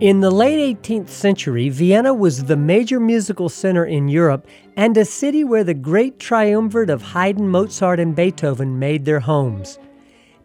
[0.00, 5.04] In the late 18th century, Vienna was the major musical center in Europe and a
[5.04, 9.76] city where the great triumvirate of Haydn, Mozart, and Beethoven made their homes.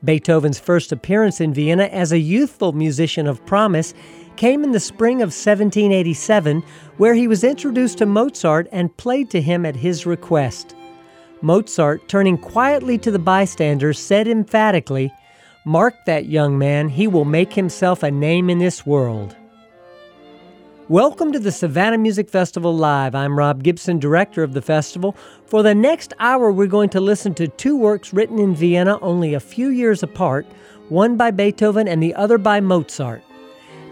[0.04, 3.94] Beethoven's first appearance in Vienna as a youthful musician of promise
[4.38, 6.64] came in the spring of 1787,
[6.98, 10.76] where he was introduced to Mozart and played to him at his request.
[11.44, 15.14] Mozart, turning quietly to the bystanders, said emphatically,
[15.64, 19.38] Mark that young man, he will make himself a name in this world.
[20.90, 23.16] Welcome to the Savannah Music Festival Live.
[23.16, 25.16] I'm Rob Gibson, director of the festival.
[25.46, 29.34] For the next hour, we're going to listen to two works written in Vienna only
[29.34, 30.46] a few years apart,
[30.90, 33.24] one by Beethoven and the other by Mozart.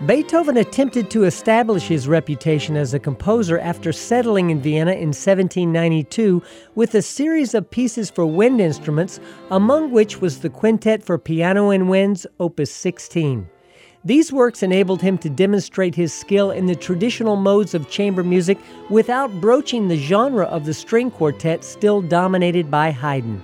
[0.05, 6.43] Beethoven attempted to establish his reputation as a composer after settling in Vienna in 1792
[6.75, 11.69] with a series of pieces for wind instruments, among which was the Quintet for Piano
[11.69, 13.47] and Winds, Opus 16.
[14.03, 18.57] These works enabled him to demonstrate his skill in the traditional modes of chamber music
[18.89, 23.43] without broaching the genre of the string quartet still dominated by Haydn.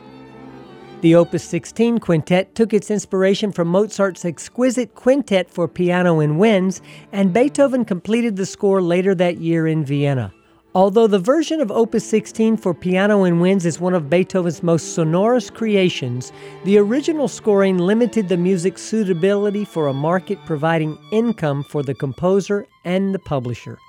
[1.01, 6.81] The Opus 16 quintet took its inspiration from Mozart's exquisite quintet for piano and winds,
[7.11, 10.33] and Beethoven completed the score later that year in Vienna.
[10.77, 14.93] Although the version of Opus 16 for piano and winds is one of Beethoven's most
[14.93, 16.31] sonorous creations,
[16.65, 22.67] the original scoring limited the music's suitability for a market providing income for the composer
[22.85, 23.79] and the publisher.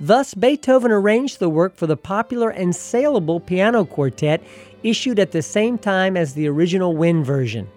[0.00, 4.42] Thus, Beethoven arranged the work for the popular and saleable piano quartet
[4.82, 7.68] issued at the same time as the original wind version.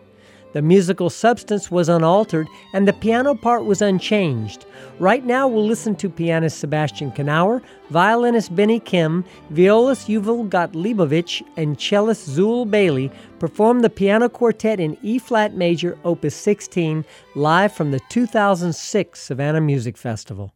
[0.56, 4.66] The musical substance was unaltered and the piano part was unchanged.
[5.00, 11.78] Right now, we'll listen to pianist Sebastian Knauer, violinist Benny Kim, violist Yuval Gotlibovich, and
[11.78, 17.04] cellist Zuill Bailey perform the piano quartet in E flat major, opus 16,
[17.36, 20.54] live from the 2006 Savannah Music Festival.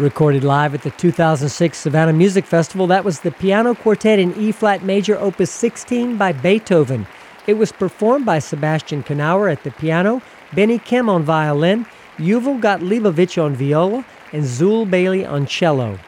[0.00, 4.50] Recorded live at the 2006 Savannah Music Festival, that was the Piano Quartet in E
[4.50, 7.06] flat major, opus 16 by Beethoven.
[7.46, 10.22] It was performed by Sebastian Knauer at the piano,
[10.54, 11.84] Benny Kim on violin,
[12.16, 15.98] Yuval Gotlibovich on viola, and Zuill Bailey on cello.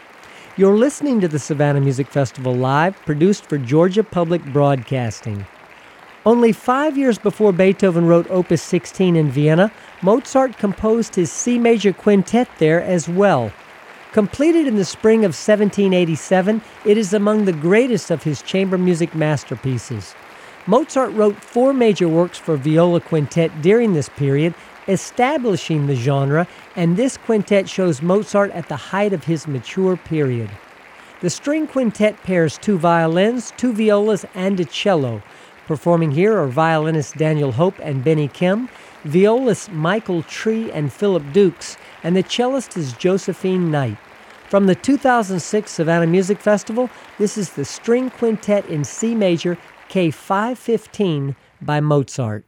[0.57, 5.45] You're listening to the Savannah Music Festival live, produced for Georgia Public Broadcasting.
[6.25, 11.93] Only five years before Beethoven wrote Opus 16 in Vienna, Mozart composed his C major
[11.93, 13.53] quintet there as well.
[14.13, 19.15] Completed in the spring of 1787, it is among the greatest of his chamber music
[19.15, 20.15] masterpieces.
[20.67, 24.55] Mozart wrote four major works for viola quintet during this period,
[24.87, 26.47] establishing the genre,
[26.77, 30.51] and this quintet shows Mozart at the height of his mature period.
[31.23, 35.23] The string quintet pairs two violins, two violas, and a cello.
[35.67, 38.69] Performing here are violinist Daniel Hope and Benny Kim,
[39.05, 43.97] violist Michael Tree and Philip Dukes, and the cellist is Josephine Knight.
[44.49, 49.57] From the 2006 Savannah Music Festival, this is the String Quintet in C Major,
[49.89, 52.45] K515 by Mozart.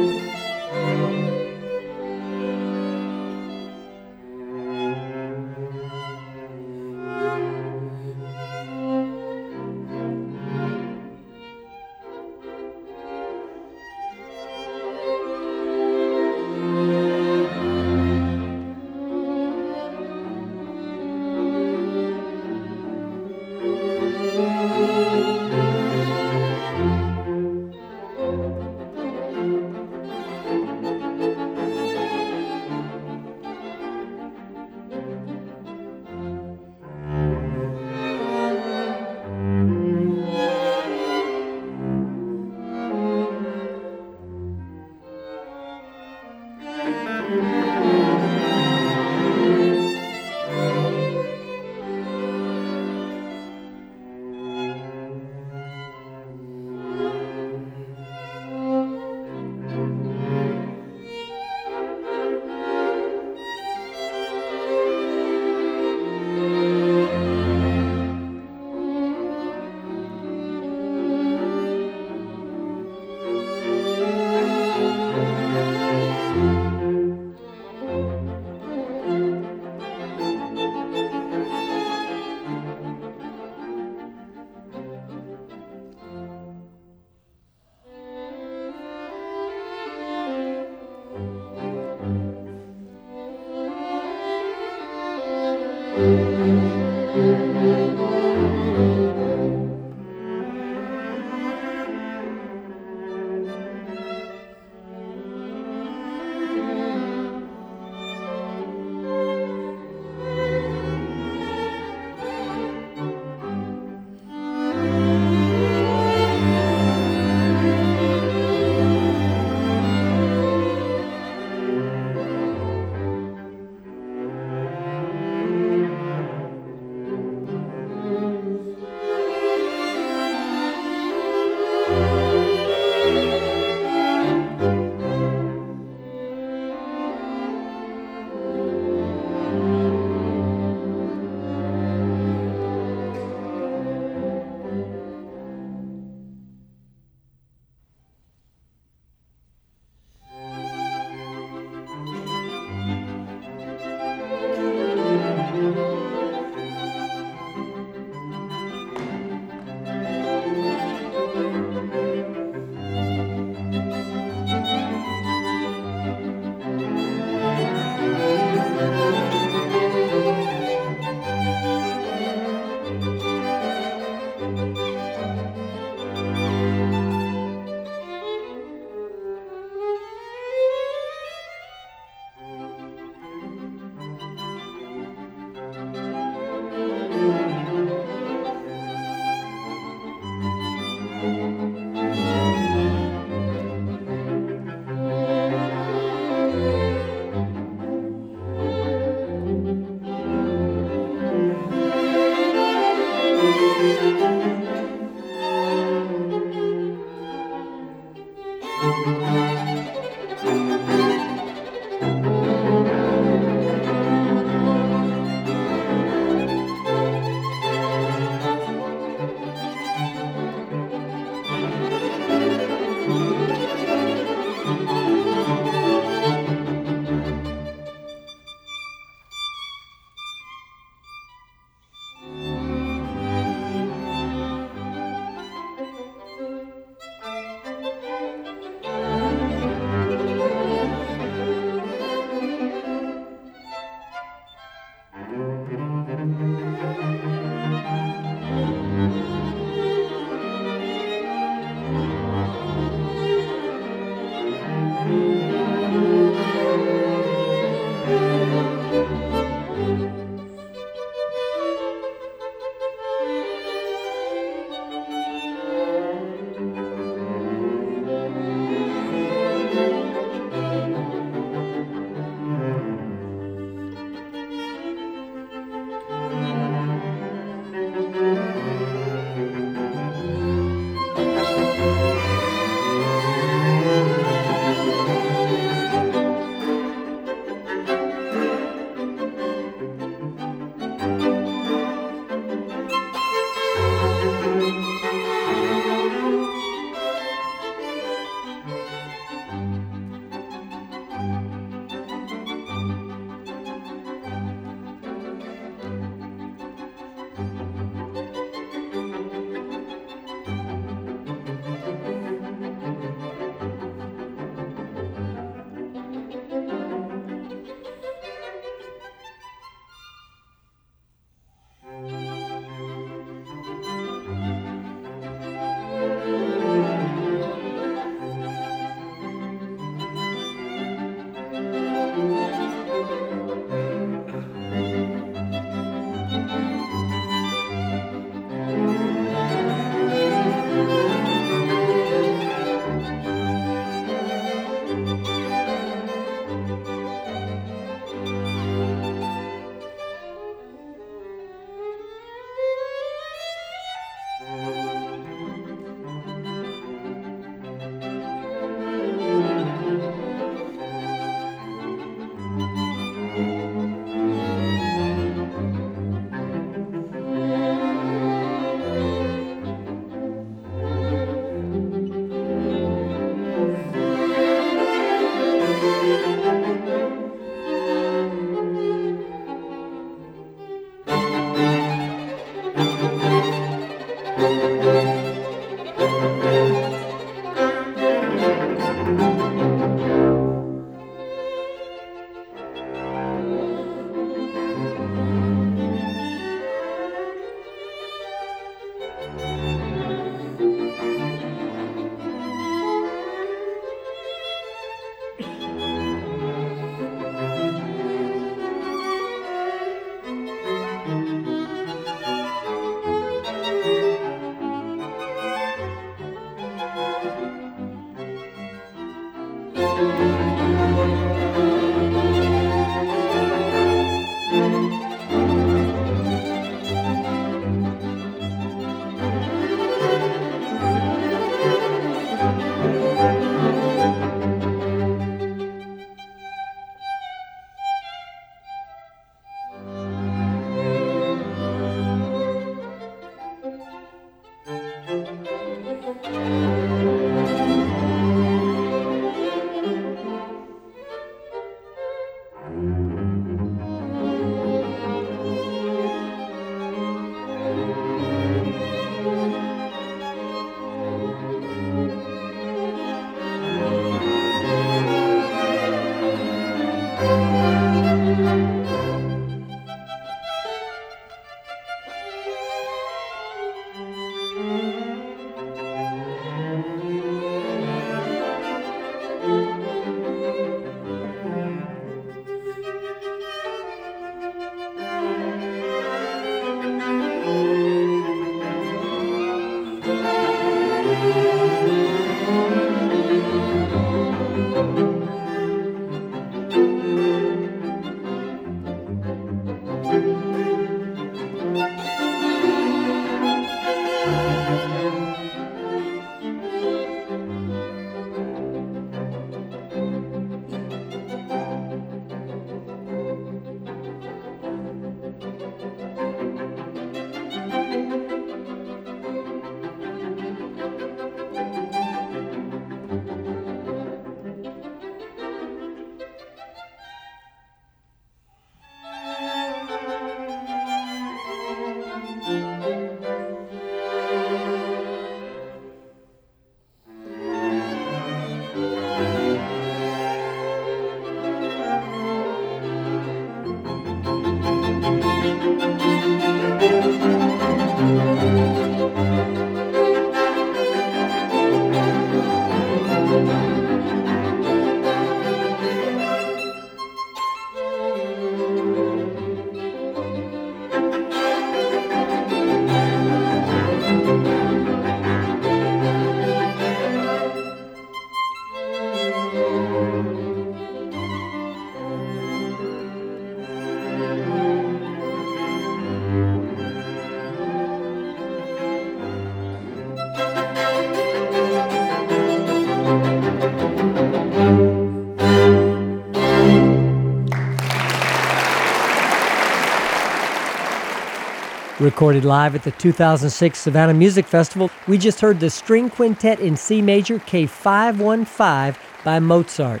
[592.08, 596.74] Recorded live at the 2006 Savannah Music Festival, we just heard the String Quintet in
[596.74, 600.00] C Major K515 by Mozart.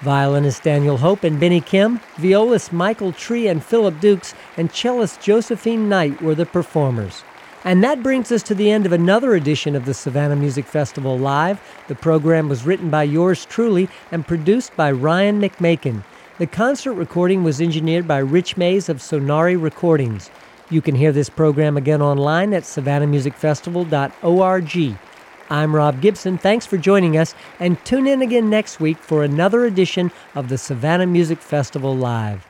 [0.00, 5.88] Violinist Daniel Hope and Benny Kim, violist Michael Tree and Philip Dukes, and cellist Josephine
[5.88, 7.24] Knight were the performers.
[7.64, 11.18] And that brings us to the end of another edition of the Savannah Music Festival
[11.18, 11.60] Live.
[11.88, 16.04] The program was written by yours truly and produced by Ryan McMakin.
[16.38, 20.30] The concert recording was engineered by Rich Mays of Sonari Recordings.
[20.70, 24.96] You can hear this program again online at savannahmusicfestival.org.
[25.50, 26.38] I'm Rob Gibson.
[26.38, 30.56] Thanks for joining us, and tune in again next week for another edition of the
[30.56, 32.46] Savannah Music Festival Live.